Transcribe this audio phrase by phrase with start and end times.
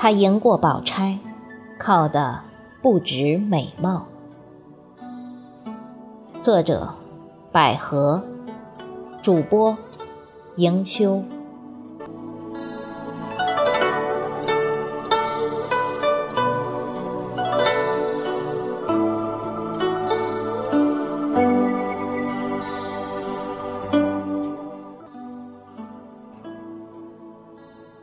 [0.00, 1.18] 他赢过宝钗，
[1.76, 2.42] 靠的
[2.80, 4.06] 不止美貌。
[6.40, 6.94] 作者：
[7.50, 8.22] 百合，
[9.20, 9.76] 主播：
[10.54, 11.24] 迎秋。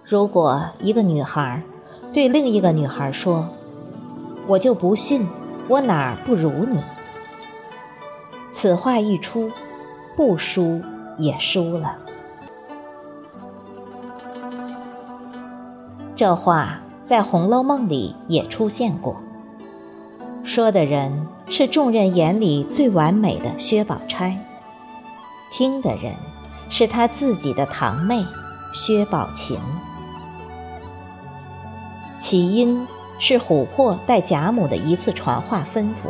[0.03, 1.63] 如果一个女孩
[2.15, 3.49] 对另一个女孩说
[4.47, 5.27] ：“我就不信
[5.67, 6.81] 我哪儿不如你。”
[8.53, 9.51] 此话一出，
[10.15, 10.81] 不输
[11.17, 11.97] 也输了。
[16.15, 19.17] 这话在《红楼梦》里也出现过，
[20.41, 24.37] 说的人是众人眼里最完美的薛宝钗，
[25.51, 26.13] 听的人
[26.69, 28.23] 是她自己的堂妹
[28.73, 29.59] 薛宝琴。
[32.27, 32.87] 起因
[33.19, 36.09] 是琥珀带贾母的一次传话吩咐。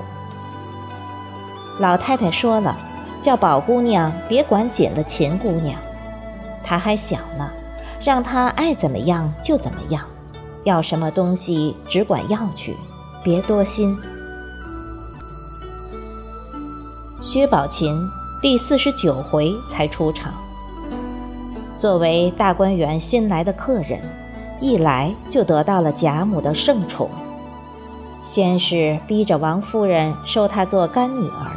[1.78, 2.74] 老太太说了，
[3.20, 5.78] 叫宝姑娘别管紧了秦姑娘，
[6.64, 7.50] 她还小呢，
[8.02, 10.06] 让她爱怎么样就怎么样，
[10.64, 12.74] 要什么东西只管要去，
[13.22, 13.94] 别多心。
[17.20, 18.02] 薛宝琴
[18.42, 20.34] 第四十九回才出场，
[21.76, 24.00] 作为大观园新来的客人。
[24.62, 27.10] 一来就得到了贾母的圣宠，
[28.24, 31.52] 先是逼着王夫人收她做干女儿。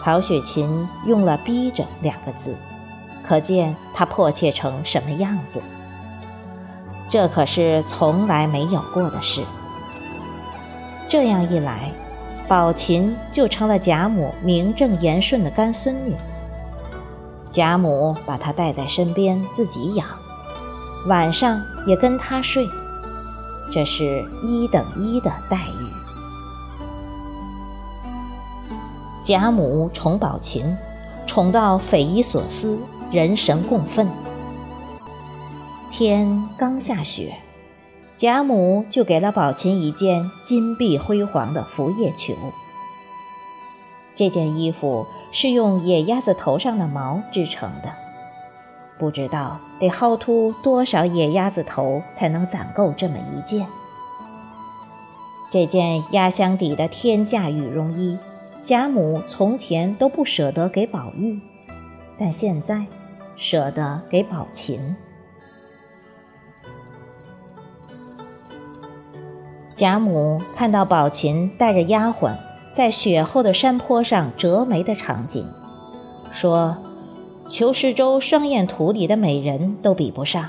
[0.00, 2.56] 曹雪芹用了“逼着”两个字，
[3.26, 5.60] 可见她迫切成什么样子。
[7.10, 9.42] 这可是从来没有过的事。
[11.08, 11.92] 这样一来，
[12.48, 16.16] 宝琴就成了贾母名正言顺的干孙女。
[17.50, 20.06] 贾母把她带在身边，自己养。
[21.06, 22.68] 晚上也跟他睡，
[23.72, 25.86] 这是一等一的待遇。
[29.22, 30.76] 贾母宠宝琴，
[31.26, 32.78] 宠到匪夷所思，
[33.10, 34.08] 人神共愤。
[35.90, 37.36] 天刚下雪，
[38.16, 42.36] 贾母就给了宝琴一件金碧辉煌的拂叶裘。
[44.14, 48.01] 这件衣服是用野鸭子头上的毛织成的。
[49.02, 53.66] 不知道得薅秃多少野鸭子头才能攒够这么一件。
[55.50, 58.16] 这件压箱底的天价羽绒衣，
[58.62, 61.40] 贾母从前都不舍得给宝玉，
[62.16, 62.86] 但现在
[63.34, 64.94] 舍得给宝琴。
[69.74, 72.36] 贾母看到宝琴带着丫鬟
[72.72, 75.44] 在雪后的山坡上折梅的场景，
[76.30, 76.76] 说。
[77.48, 80.48] 裘十洲双燕图里的美人都比不上，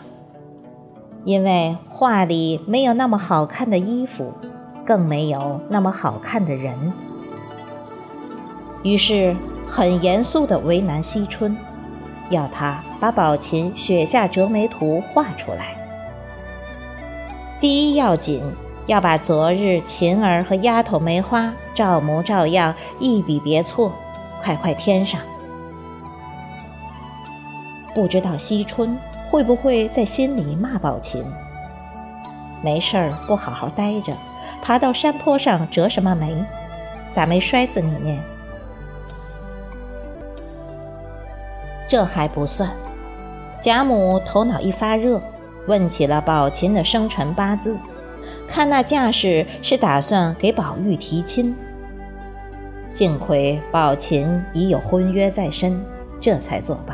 [1.25, 4.31] 因为画里没有那么好看的衣服，
[4.85, 6.93] 更没有那么好看的人。
[8.83, 9.35] 于是
[9.67, 11.57] 很严肃地为难惜春，
[12.29, 15.75] 要他把宝琴雪下折梅图画出来。
[17.59, 18.41] 第一要紧，
[18.87, 23.91] 要把昨日琴儿和丫头梅花照模照样，一笔别错，
[24.41, 25.19] 快快添上。
[27.93, 28.97] 不知道惜春
[29.29, 31.23] 会不会在心里骂宝琴？
[32.63, 34.13] 没事儿不好好待着，
[34.61, 36.35] 爬到山坡上折什么梅？
[37.11, 38.19] 咋没摔死你呢？
[41.87, 42.71] 这还不算，
[43.61, 45.21] 贾母头脑一发热，
[45.67, 47.77] 问起了宝琴的生辰八字，
[48.47, 51.55] 看那架势是打算给宝玉提亲。
[52.87, 55.83] 幸亏宝琴已有婚约在身，
[56.19, 56.92] 这才作罢。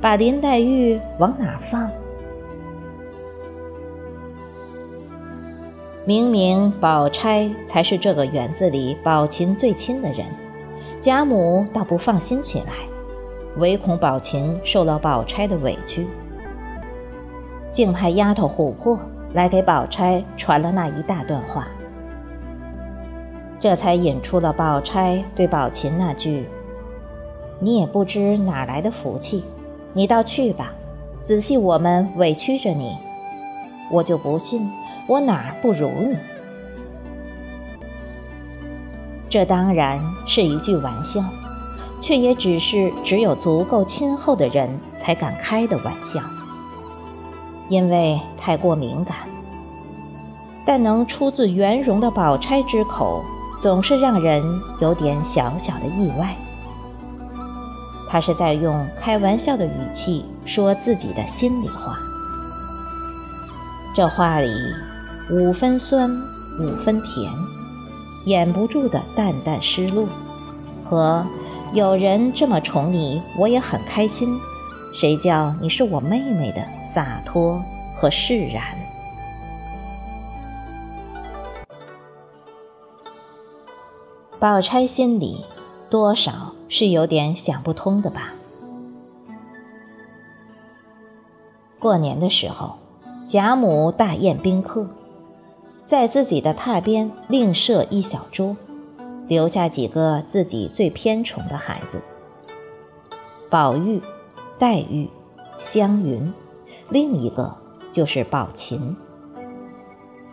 [0.00, 1.90] 把林黛玉往哪放？
[6.04, 10.24] 明明宝钗才是这个园子里宝琴最亲的人，
[11.00, 12.72] 贾母倒不放心起来，
[13.56, 16.06] 唯恐宝琴受了宝钗的委屈，
[17.72, 18.98] 竟派丫头琥珀
[19.32, 21.66] 来给宝钗传了那一大段话，
[23.58, 26.46] 这才引出了宝钗对宝琴那句。
[27.60, 29.42] 你也不知哪来的福气，
[29.94, 30.72] 你倒去吧，
[31.22, 32.96] 仔细我们委屈着你，
[33.90, 34.70] 我就不信
[35.08, 36.16] 我哪儿不如你。
[39.28, 41.22] 这当然是一句玩笑，
[42.00, 46.20] 却也只是只有足够亲厚的人才敢开的玩笑，
[47.68, 49.16] 因为太过敏感。
[50.64, 53.22] 但能出自圆融的宝钗之口，
[53.58, 54.42] 总是让人
[54.80, 56.36] 有点小小的意外。
[58.08, 61.98] 他是在用开玩笑的语气说自己的心里话。
[63.94, 64.48] 这话里
[65.30, 66.10] 五分酸，
[66.58, 67.30] 五分甜，
[68.24, 70.08] 掩不住的淡淡失落，
[70.84, 71.26] 和
[71.74, 74.38] 有人这么宠你，我也很开心。
[74.94, 77.62] 谁叫你是我妹妹的洒脱
[77.94, 78.62] 和释然？
[84.38, 85.44] 宝钗心里
[85.90, 88.34] 多少是有点想不通的吧。
[91.78, 92.76] 过年的时候，
[93.24, 94.88] 贾母大宴宾客，
[95.84, 98.56] 在自己的榻边另设一小桌，
[99.26, 102.02] 留下几个自己最偏宠的孩子：
[103.48, 104.02] 宝玉。
[104.58, 105.08] 黛玉、
[105.56, 106.34] 湘云，
[106.88, 107.54] 另一个
[107.92, 108.96] 就是宝琴。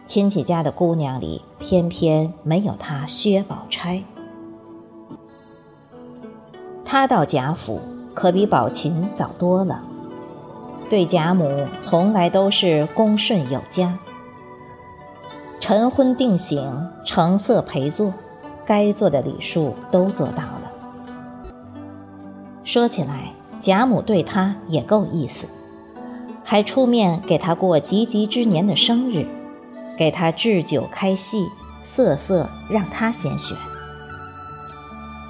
[0.04, 4.02] 亲戚家的姑娘里，偏偏没有她薛宝钗。
[6.86, 7.82] 她到贾府
[8.14, 9.82] 可比宝琴早多了，
[10.90, 13.98] 对贾母从来都是恭顺有加，
[15.60, 18.14] 晨昏定省、成色陪坐，
[18.66, 20.72] 该做的礼数都做到了。
[22.64, 23.34] 说起来。
[23.58, 25.48] 贾母对他也够意思，
[26.44, 29.26] 还出面给他过及笄之年的生日，
[29.98, 31.48] 给他置酒开戏，
[31.82, 33.58] 色色让他先选。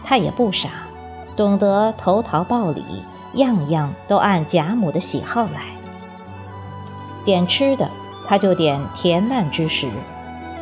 [0.03, 0.69] 他也不傻，
[1.35, 2.83] 懂得投桃报李，
[3.33, 5.75] 样样都按贾母的喜好来。
[7.25, 7.89] 点吃的，
[8.25, 9.87] 他就点甜烂之食；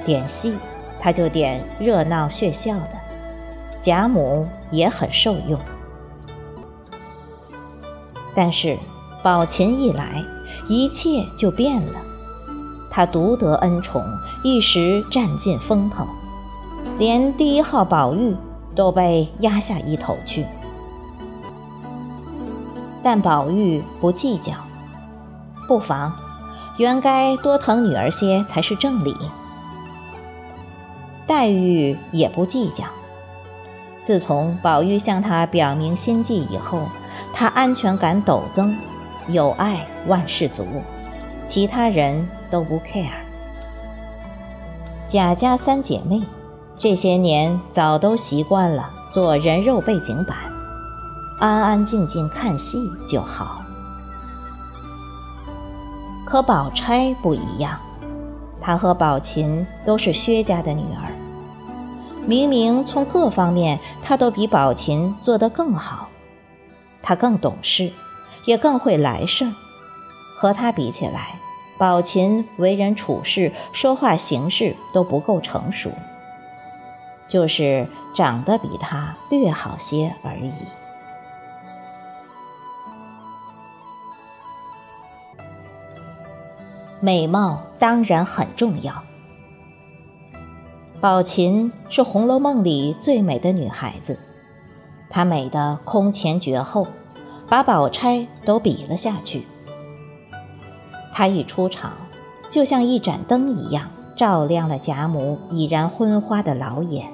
[0.05, 0.57] 点戏，
[0.99, 2.89] 他就点热闹血笑的。
[3.79, 5.59] 贾母也很受用。
[8.33, 8.77] 但是，
[9.21, 10.23] 宝琴一来，
[10.67, 12.01] 一切就变了。
[12.89, 14.03] 他独得恩宠，
[14.43, 16.07] 一时占尽风头，
[16.97, 18.35] 连第一号宝玉
[18.73, 20.45] 都被压下一头去。
[23.03, 24.53] 但宝玉不计较，
[25.67, 26.13] 不妨，
[26.77, 29.15] 原该多疼女儿些才是正理。
[31.27, 32.85] 黛玉也不计较，
[34.01, 36.87] 自从宝玉向她表明心迹以后。
[37.35, 38.75] 她安全感陡增，
[39.27, 40.65] 有爱万事足，
[41.47, 43.09] 其他人都不 care。
[45.07, 46.21] 贾家三姐妹
[46.77, 50.37] 这些年早都习惯了做人肉背景板，
[51.39, 53.61] 安安静静看戏就好。
[56.25, 57.79] 可宝钗不一样，
[58.61, 61.11] 她和宝琴都是薛家的女儿，
[62.25, 66.07] 明明从各方面她都比宝琴做得更好。
[67.01, 67.91] 她更懂事，
[68.45, 69.53] 也更会来事儿。
[70.35, 71.35] 和他比起来，
[71.77, 75.91] 宝琴为人处事、说话行事都不够成熟，
[77.27, 80.51] 就是长得比他略好些而已。
[87.05, 89.03] 美貌当然很重要。
[91.01, 94.17] 宝琴是《红楼梦》里最美的女孩子。
[95.09, 96.87] 她美得空前绝后，
[97.49, 99.45] 把宝钗都比了下去。
[101.11, 101.91] 她一出场，
[102.49, 107.11] 就像一盏灯一样，照亮了贾母已然昏花的老眼。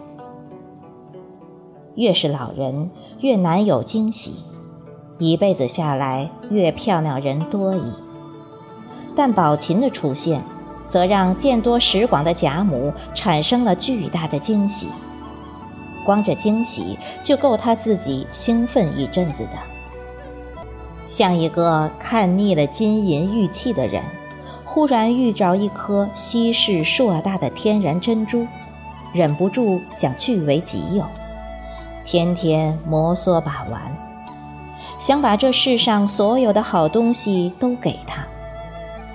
[1.96, 2.92] 越是老人，
[3.22, 4.36] 越难有惊喜，
[5.18, 7.92] 一辈子下来，越漂亮人多矣。
[9.20, 10.42] 但宝琴的出现，
[10.88, 14.88] 则让见多识广的贾母产生了巨大的惊喜。
[16.06, 19.50] 光这惊喜就够他自己兴奋一阵子的，
[21.10, 24.02] 像一个看腻了金银玉器的人，
[24.64, 28.48] 忽然遇着一颗稀世硕大的天然珍珠，
[29.12, 31.04] 忍不住想据为己有，
[32.06, 33.82] 天天摩挲把玩，
[34.98, 38.26] 想把这世上所有的好东西都给他，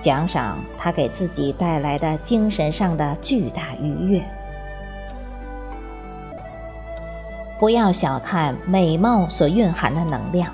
[0.05, 4.23] 奖赏他给自己带来的精神上的巨大愉悦。
[7.59, 10.51] 不要小看美貌所蕴含的能量。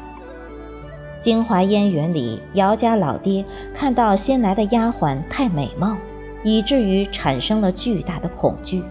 [1.20, 3.43] 京华烟云里，姚家老爹
[3.75, 5.98] 看到新来的丫鬟太美貌，
[6.46, 8.81] 以至于产生了巨大的恐惧，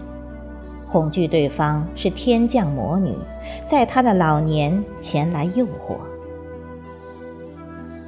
[0.91, 3.17] 恐惧对方是天降魔女，
[3.65, 5.95] 在他的老年前来诱惑。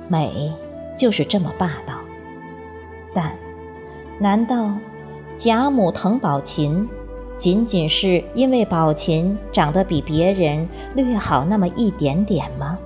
[0.07, 0.53] 美
[0.95, 2.02] 就是这么霸道。
[3.13, 3.31] 但，
[4.19, 4.73] 难道
[5.35, 6.87] 贾母疼宝琴？
[7.35, 12.77] 仅仅是因为宝琴长得比别人略好那么一点点吗？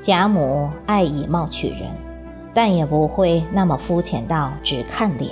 [0.00, 1.90] 贾母爱以貌取人，
[2.54, 5.30] 但也不会那么肤浅到只看脸。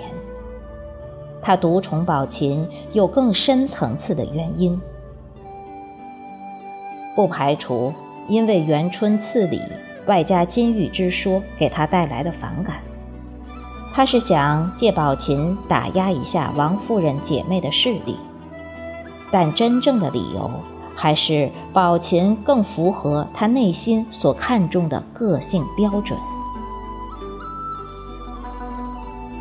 [1.41, 4.81] 她独宠宝琴有更深层次的原因，
[7.17, 7.93] 不排除
[8.29, 9.61] 因为元春赐礼
[10.07, 12.77] 外加金玉之说给她带来的反感，
[13.95, 18.17] 他是想借宝琴打压一下王夫人姐妹的势力，
[19.31, 20.51] 但真正的理由
[20.97, 26.19] 还是宝琴更符合他内心所看重的个性标准。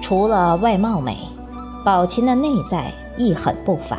[0.01, 1.18] 除了外貌美，
[1.86, 3.98] 宝琴的内在亦很不凡。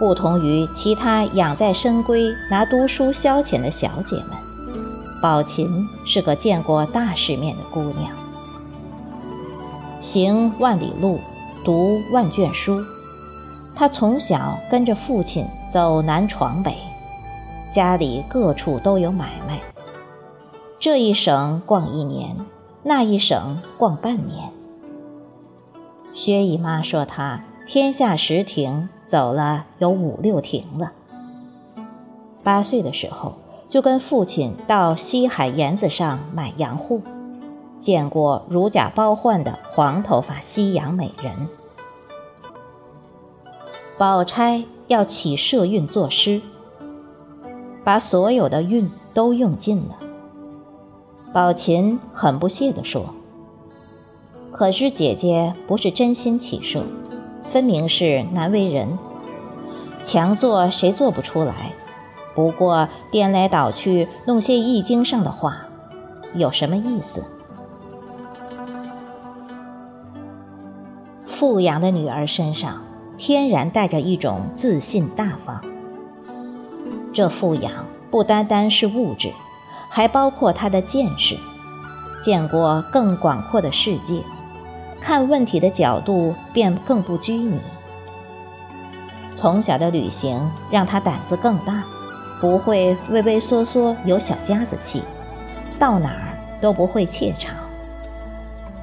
[0.00, 4.30] 不同于其他养在深闺拿读书消遣的小姐们，
[5.20, 8.10] 宝琴是个见过大世面的姑娘。
[10.00, 11.20] 行万里路，
[11.62, 12.82] 读万卷书。
[13.76, 16.74] 她从小跟着父亲走南闯北，
[17.70, 19.60] 家里各处都有买卖。
[20.78, 22.38] 这一省逛一年，
[22.82, 24.50] 那一省逛半年。
[26.14, 30.92] 薛姨妈说她天下十亭走了有五六亭了。
[32.44, 33.34] 八岁的时候
[33.68, 37.00] 就跟父亲到西海沿子上买洋货。
[37.80, 41.48] 见过如假包换的黄头发西洋美人。
[43.98, 46.40] 宝钗要起社运作诗，
[47.82, 49.98] 把所有的韵都用尽了。
[51.32, 53.12] 宝琴很不屑地说
[54.52, 56.84] ：“可是姐姐不是真心起社，
[57.50, 58.98] 分明是难为人。
[60.02, 61.74] 强做谁做不出来？
[62.34, 65.66] 不过颠来倒去弄些易经上的话，
[66.32, 67.24] 有什么意思？”
[71.26, 72.82] 富养的女儿身上，
[73.18, 75.60] 天然带着一种自信大方。
[77.12, 79.32] 这富养不单单是物质，
[79.88, 81.36] 还包括她的见识，
[82.22, 84.22] 见过更广阔的世界，
[85.00, 87.58] 看问题的角度便更不拘泥。
[89.34, 91.82] 从小的旅行让他胆子更大，
[92.40, 95.02] 不会畏畏缩缩有小家子气，
[95.78, 97.54] 到哪儿都不会怯场。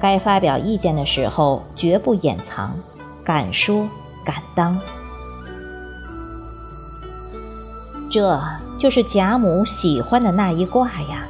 [0.00, 2.76] 该发表意见的时候，绝不掩藏，
[3.24, 3.88] 敢说
[4.24, 4.78] 敢当。
[8.10, 8.40] 这
[8.78, 11.26] 就是贾母喜欢的那一卦呀，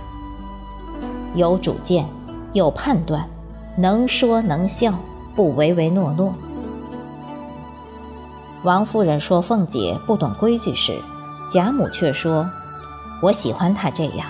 [1.34, 2.06] 有主见，
[2.52, 3.28] 有判断，
[3.78, 4.92] 能说能笑，
[5.36, 6.34] 不唯唯诺诺。
[8.64, 11.00] 王夫人说凤姐不懂规矩时，
[11.48, 12.50] 贾母却说
[13.22, 14.26] ：“我喜欢她这样。”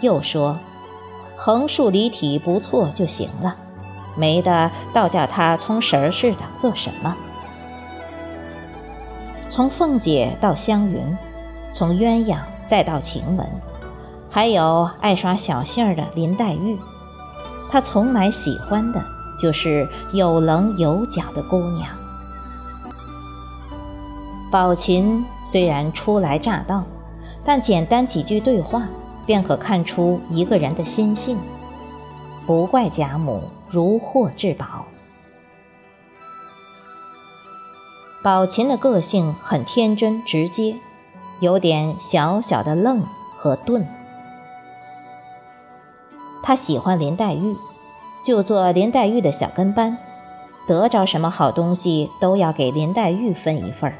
[0.00, 0.56] 又说。
[1.36, 3.56] 横竖离体不错就行了，
[4.16, 7.14] 没的倒叫她从神儿似的做什么？
[9.50, 11.18] 从凤姐到湘云，
[11.72, 13.46] 从鸳鸯再到晴雯，
[14.30, 16.78] 还有爱耍小性儿的林黛玉，
[17.74, 19.04] 他从来喜欢的
[19.36, 21.88] 就是有棱有角的姑娘。
[24.48, 26.84] 宝琴虽然初来乍到，
[27.44, 28.86] 但简单几句对话。
[29.26, 31.38] 便可看出一个人的心性，
[32.46, 34.84] 不怪贾母如获至宝。
[38.22, 40.76] 宝琴的个性很天真直接，
[41.40, 43.02] 有点小小的愣
[43.34, 43.88] 和钝。
[46.46, 47.56] 他喜欢林黛玉，
[48.22, 49.96] 就做林黛玉的小跟班，
[50.68, 53.96] 得着什么好东西都要给林黛玉分一份儿。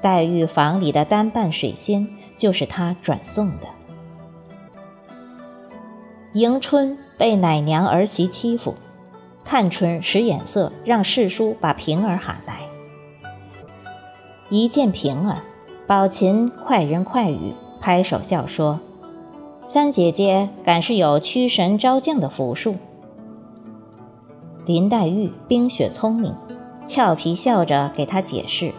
[0.00, 3.68] 黛玉房里的单瓣水仙就是他转送的。
[6.32, 8.74] 迎春被奶娘儿媳欺负，
[9.44, 12.60] 探春使眼色让侍书把平儿喊来。
[14.48, 15.42] 一见平儿，
[15.86, 17.52] 宝琴快人快语，
[17.82, 18.80] 拍手笑说
[19.64, 22.76] ：“三姐姐敢是有驱神招将的符术？”
[24.66, 26.34] 林黛玉冰雪聪明，
[26.86, 28.72] 俏皮笑着给她解释：“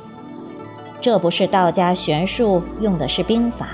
[1.02, 3.68] 这不是道家玄术，用的是兵法。”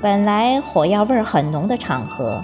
[0.00, 2.40] 本来火药味很浓的场合，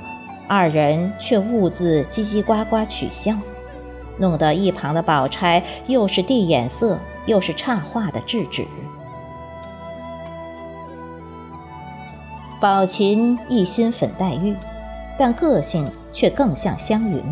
[0.49, 3.35] 二人却兀自叽叽呱呱取笑，
[4.19, 8.67] 弄得一旁的宝钗又是递眼色，又是插话的制止。
[12.65, 14.57] 宝琴一心粉黛玉，
[15.19, 17.23] 但个性却更像湘云。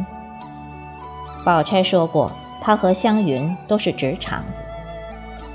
[1.43, 4.63] 宝钗说过，她和湘云都是直肠子，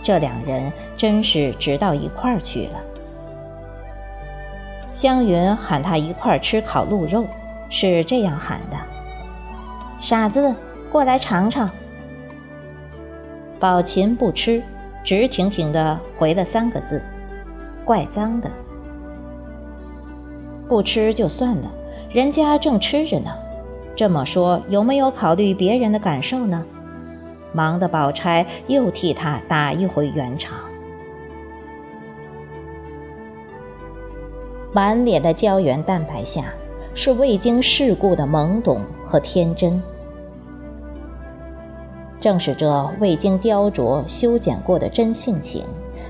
[0.02, 2.82] 这两人真是直到一块儿去了。
[4.92, 7.28] 湘云喊他一块儿吃烤鹿肉，
[7.70, 8.78] 是这样喊的
[10.02, 10.56] ：“傻子，
[10.92, 11.70] 过来尝尝。”
[13.62, 14.64] 宝琴不吃，
[15.04, 17.00] 直挺挺的回了三个字
[17.86, 18.50] ：“怪脏的。”
[20.68, 21.72] 不吃就算了，
[22.12, 23.32] 人家正吃着呢。
[23.96, 26.64] 这么说，有没有考虑别人的感受呢？
[27.54, 30.60] 忙的宝钗又替他打一回圆场。
[34.74, 36.44] 满脸的胶原蛋白下，
[36.94, 39.82] 是未经世故的懵懂和天真。
[42.20, 45.64] 正是这未经雕琢修剪过的真性情，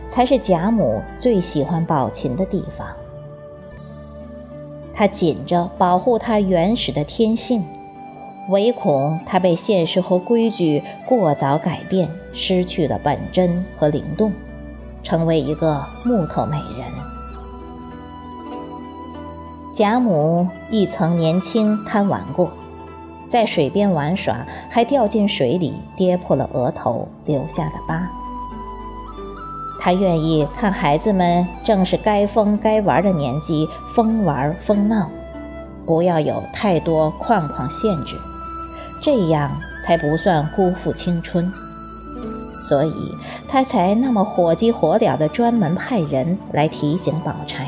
[0.09, 2.87] 才是贾母最喜欢宝琴的地方。
[4.97, 7.63] 他紧着保护他原始的天性，
[8.49, 14.33] 唯恐他被现实和规矩过早改变，失去了本真和灵动，
[15.03, 16.87] 成为一个木头美人。
[19.75, 22.51] 贾母亦曾年轻贪玩过。
[23.29, 28.09] 在水边玩耍，还掉进水里，跌破了额头，留下了疤。
[29.79, 35.09] 他愿意看孩子们正是该疯该玩的年纪，疯玩疯闹，
[35.85, 38.19] 不要有太多框框限制，
[39.01, 39.51] 这样
[39.85, 41.51] 才不算辜负青春。
[42.59, 43.15] 所以
[43.47, 47.67] 他才那么火急火燎地专门派人来提醒宝钗。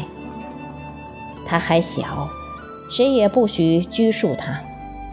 [1.45, 2.27] 他还小，
[2.91, 4.59] 谁也不许拘束他。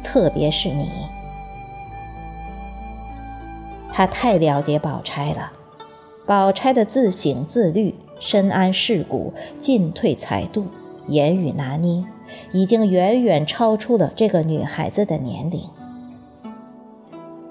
[0.03, 0.89] 特别是你，
[3.93, 5.53] 他太了解宝钗了。
[6.27, 10.67] 宝钗的自省自律、深谙世故、进退裁度、
[11.07, 12.05] 言语拿捏，
[12.53, 15.63] 已经远远超出了这个女孩子的年龄。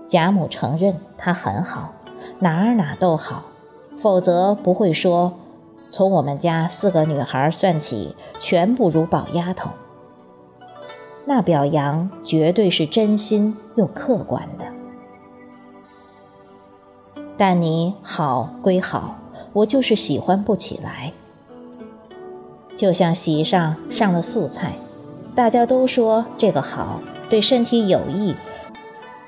[0.07, 1.93] 贾母承认她很好，
[2.39, 3.45] 哪儿哪儿都好，
[3.97, 5.33] 否则不会说
[5.89, 9.69] 从我们家四个女孩算起，全不如宝丫头。
[11.25, 14.64] 那表扬绝对是真心又客观的，
[17.37, 19.17] 但你好归好，
[19.51, 21.11] 我就是喜欢不起来。
[22.75, 24.73] 就像席上上了素菜，
[25.33, 28.35] 大家都说这个好，对身体有益，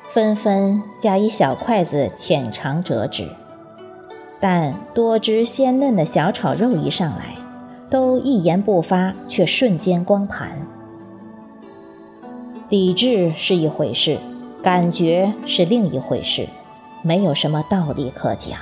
[0.08, 3.28] 纷纷加一小筷子浅尝辄止。
[4.40, 7.36] 但多汁鲜嫩的小炒肉一上来，
[7.90, 10.66] 都一言不发，却瞬间光盘。
[12.70, 14.20] 理智是一回事，
[14.62, 16.48] 感觉是另一回事，
[17.02, 18.58] 没有什么道理可讲。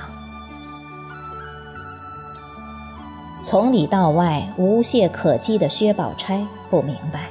[3.42, 7.28] 从里到外无懈可击的薛宝钗不明白，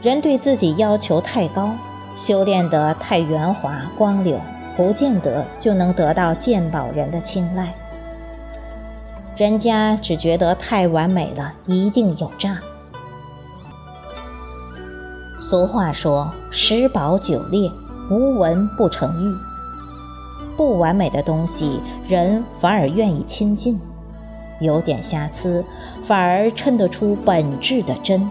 [0.00, 1.70] 人对自己要求太高，
[2.16, 4.38] 修炼得太圆滑光溜，
[4.76, 7.74] 不见得就能得到鉴宝人的青睐。
[9.36, 12.60] 人家只觉得太完美了，一定有诈。
[15.40, 17.72] 俗话说：“十宝九裂，
[18.10, 19.34] 无闻不成玉。”
[20.60, 23.78] 不完美的东西，人反而愿意亲近；
[24.60, 25.64] 有点瑕疵，
[26.04, 28.30] 反而衬得出本质的真。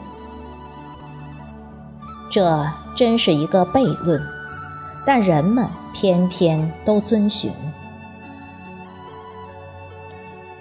[2.30, 4.22] 这真是一个悖论，
[5.08, 7.52] 但人们偏偏都遵循。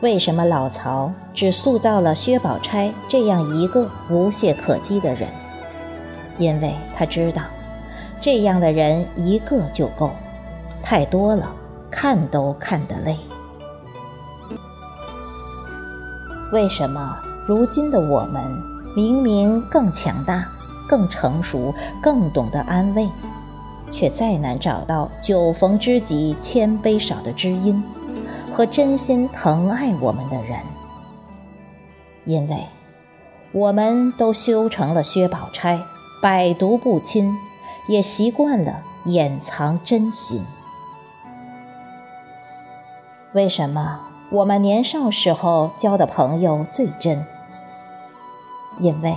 [0.01, 5.29] 为什么老曹只塑造了薛宝钗这样一个无懈可击的人？
[6.39, 7.43] 因为他知道，
[8.23, 10.13] 这样的人一个就够，
[10.83, 11.53] 太多了，
[11.91, 13.17] 看都看得累。
[16.53, 18.43] 为什么如今的我们
[18.97, 20.49] 明明更强大、
[20.89, 23.09] 更成熟、更懂得安慰，
[23.91, 27.85] 却再难找到酒逢知己千杯少的知音
[28.55, 30.59] 和真心疼爱我们的人？
[32.25, 32.67] 因为，
[33.53, 35.81] 我们都修成了薛宝钗。
[36.21, 37.33] 百毒不侵，
[37.87, 40.43] 也习惯了掩藏真心。
[43.39, 44.01] 为什么
[44.33, 47.25] 我们年少时候交的朋友最真？
[48.81, 49.15] 因为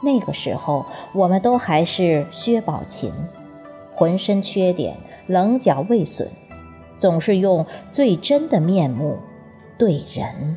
[0.00, 3.12] 那个时候我们都还是薛宝琴，
[3.92, 6.30] 浑身缺点，棱角未损，
[6.96, 9.18] 总是用最真的面目
[9.76, 10.56] 对人。